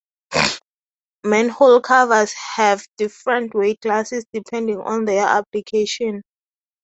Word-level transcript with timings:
Manhole 1.23 1.79
covers 1.81 2.33
have 2.55 2.83
different 2.97 3.53
weight 3.53 3.81
classes 3.81 4.25
depending 4.33 4.79
on 4.81 5.05
their 5.05 5.27
application. 5.27 6.23